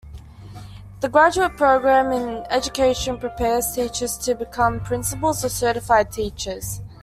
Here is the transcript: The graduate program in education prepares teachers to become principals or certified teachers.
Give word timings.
The 1.01 1.09
graduate 1.09 1.57
program 1.57 2.11
in 2.11 2.43
education 2.49 3.19
prepares 3.19 3.71
teachers 3.73 4.17
to 4.25 4.33
become 4.33 4.79
principals 4.79 5.45
or 5.45 5.49
certified 5.49 6.11
teachers. 6.11 6.81